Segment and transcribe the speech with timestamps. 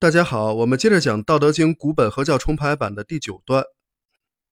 [0.00, 3.64] 大家好，我们接着讲《道德经》古本合教重排版的第九段。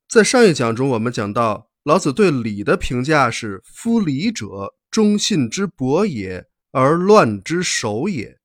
[0.09, 8.39] 在上一讲中，我们讲到老子对礼的评价是：“夫礼者，忠信之薄也，而乱之首也。”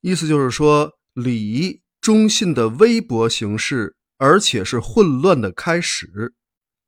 [0.00, 6.32] 意思就是说，礼忠信的微薄形式，而且是混乱的开始。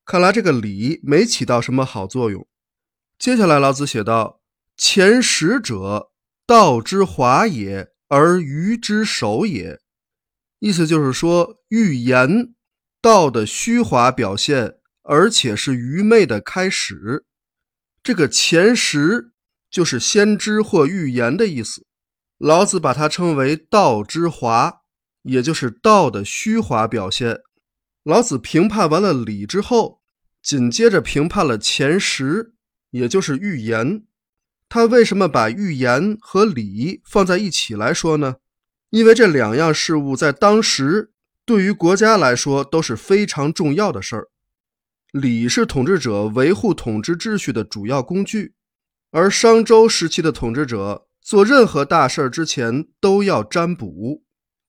[0.07, 2.49] 看来这个礼没起到什么好作用。
[3.19, 4.41] 接下来，老子写道
[4.79, 6.13] ：“前识者，
[6.47, 9.81] 道之华也。”而愚之首也，
[10.59, 12.55] 意思就是说，预言
[13.01, 17.25] 道的虚华表现，而且是愚昧的开始。
[18.03, 19.33] 这个前识
[19.71, 21.87] 就是先知或预言的意思。
[22.39, 24.83] 老子把它称为道之华，
[25.23, 27.41] 也就是道的虚华表现。
[28.03, 30.03] 老子评判完了礼之后，
[30.43, 32.55] 紧接着评判了前识，
[32.91, 34.05] 也就是预言。
[34.75, 38.39] 他为什么把预言和礼放在一起来说呢？
[38.91, 41.13] 因为这两样事物在当时
[41.47, 44.31] 对于国家来说都是非常重要的事儿。
[45.13, 48.55] 礼是统治者维护统治秩序的主要工具，
[49.13, 54.25] 而商周时期的统治者做任何大事之前都要占卜，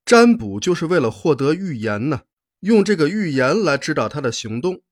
[0.06, 2.22] 占卜就是为了获得预言呢，
[2.60, 4.84] 用这个预言来指导他的行动。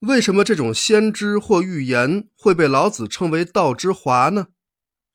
[0.00, 4.48] 为什么这种先知或预言会被老子称为道之华呢？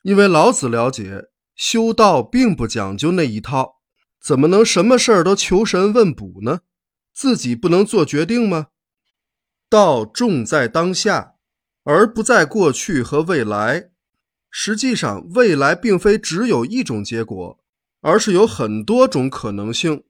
[0.02, 3.80] 因为老子了解修道并不讲究那一套，
[4.20, 6.60] 怎么能什么事儿都求神问卜呢？
[7.14, 8.66] 自己不能做决定吗？
[9.70, 11.36] 道重在当下，
[11.84, 13.90] 而不在过去和未来。
[14.50, 17.58] 实际上，未来并非只有一种结果，
[18.02, 20.04] 而是有很多种可能性。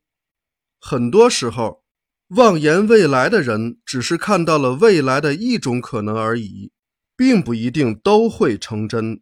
[0.81, 1.84] 很多时候。
[2.29, 6.73] 妄言未来的人，只是看到了未来的一种可能而已，
[7.17, 9.21] 并不一定都会成真。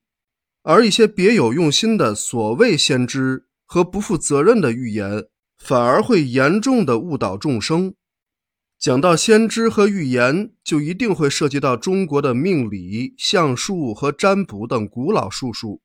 [0.62, 5.24] 而一些别有用心的所谓先知和不负责任的预言，
[5.58, 7.94] 反而会严重的误导众生。
[8.78, 15.80] 讲到先知和预言，就一定会涉及到中国的命理、相术和占卜等古老术数。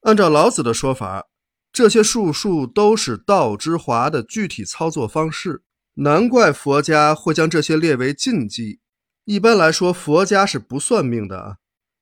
[0.00, 1.26] 按照老子的说法，
[1.70, 5.63] 这些术数都是道之华的具体操作方式。
[5.94, 8.80] 难怪佛家会将这些列为禁忌。
[9.24, 11.56] 一般来说，佛家是不算命的啊，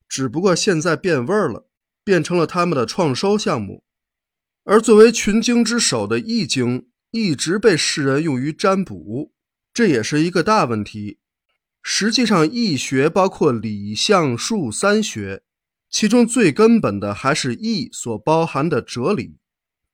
[0.09, 1.69] 只不过现在变味儿了，
[2.03, 3.85] 变成了他们的创收项目。
[4.65, 9.33] 而作为群经之首的《易经》，一直被世人用于占卜，
[9.75, 11.19] 这也是一个大问题。
[11.83, 15.43] 实际上，易学包括理、象、术三学，
[15.91, 19.37] 其中最根本的还是易所包含的哲理。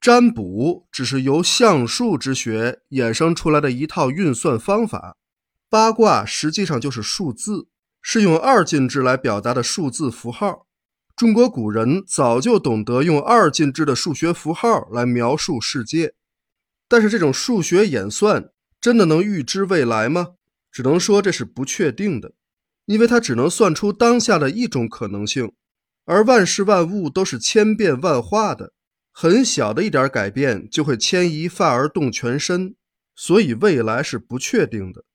[0.00, 5.16] 占卜只是由相术之学衍生出来的一套运算方法，
[5.68, 7.68] 八卦实际上就是数字，
[8.00, 10.66] 是用二进制来表达的数字符号。
[11.16, 16.14] 中国古人早就懂得用二进制的数学符号来描述世界，
[16.88, 18.50] 但是这种数学演算
[18.80, 20.34] 真的能预知未来吗？
[20.70, 22.34] 只能说这是不确定的，
[22.86, 25.50] 因为它只能算出当下的一种可能性，
[26.04, 28.74] 而万事万物都是千变万化的。
[29.20, 32.76] 很小的一点改变就会牵一发而动全身，
[33.16, 35.06] 所以未来是不确定的。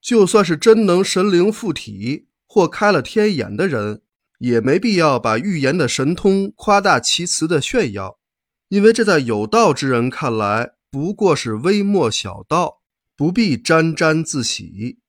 [0.00, 4.02] 就算是真能神灵附体或开了天眼的人，
[4.38, 8.20] 也没必要把预言的神通夸大其词的炫耀，
[8.68, 12.82] 因为这在有道之人看来不过是微末小道，
[13.16, 15.00] 不必沾沾自喜。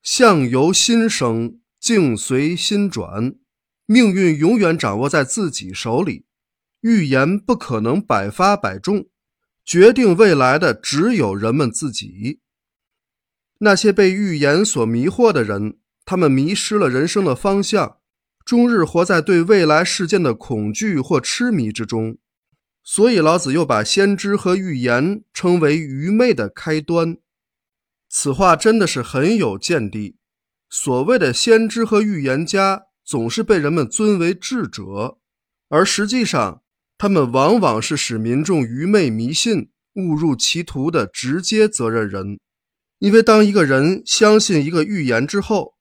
[0.00, 3.34] 相由心生，境随心转，
[3.86, 6.25] 命运永远掌握在自己手里。
[6.86, 9.06] 预言不可能百发百中，
[9.64, 12.38] 决定未来的只有人们自己。
[13.58, 17.96] 那些被预言所迷惑的人，他们迷失了人生的方向，
[18.44, 22.18] 终日活在对未来事件的恐惧或痴迷之中。
[22.84, 27.16] 所以老子又把先知和预言称为愚昧的开端。
[28.08, 30.18] 此话真的是很有见地。
[30.70, 35.18] 所谓的先知和预言家，总是被人们尊为智者，
[35.68, 36.62] 而实际上。
[36.98, 42.38] 他们往往是使民众愚昧迷信、误入歧途的直接责任人，
[42.98, 45.74] 因为当一个人相信一个预言之后，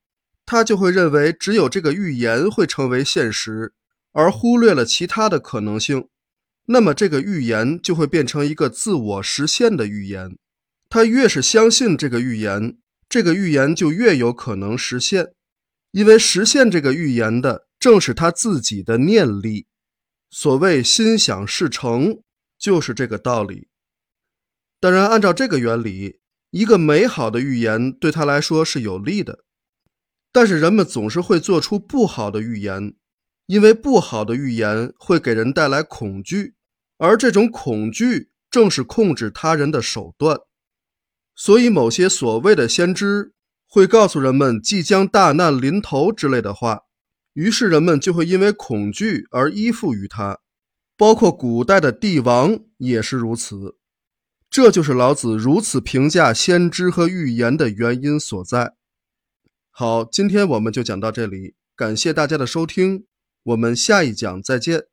[0.46, 3.74] 他就会认为只有这个预言会成为现实，
[4.12, 6.10] 而忽略了其他的可能性，
[6.66, 10.38] 那么这个预言就会变成一个自我实现的预言。
[10.90, 12.78] 他越是相信这个预言，
[13.08, 15.34] 这个预言就越有可能实现，
[15.92, 19.68] 因为实现这个预言的正是他自己的念力。
[20.38, 22.20] 所谓心想事成，
[22.60, 23.70] 就是这个道理。
[24.82, 29.46] 当然，按照这个原理，一个美好的预言对他来说是有利的。
[30.34, 32.96] 但是人们总是会做出不好的预言，
[33.46, 36.56] 因为不好的预言会给人带来恐惧，
[36.98, 40.38] 而这种恐惧正是控制他人的手段。
[41.34, 43.32] 所以，某些所谓的先知
[43.66, 46.82] 会告诉人们即将大难临头之类的话，
[47.36, 50.40] 于是人们就会因为恐惧而依附于他。
[50.98, 53.78] 包括古代的帝王也是如此。
[54.50, 58.76] 这就是老子如此评价先知和预言的原因所在。
[59.70, 63.06] 好，今天我们就讲到这里，感谢大家的收听，
[63.44, 64.86] 我们下一讲再见。